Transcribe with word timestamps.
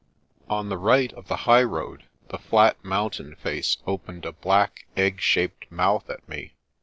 On 0.49 0.69
the 0.69 0.79
right 0.79 1.13
of 1.13 1.27
the 1.27 1.35
highroad, 1.45 2.05
the 2.29 2.39
flat 2.39 2.83
mountain 2.83 3.35
face 3.35 3.77
opened 3.85 4.25
a 4.25 4.31
black, 4.31 4.87
egg 4.97 5.19
shaped 5.21 5.71
mouth 5.71 6.09
at 6.09 6.27
me. 6.27 6.55